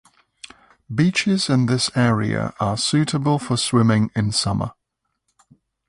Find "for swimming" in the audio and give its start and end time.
3.37-4.09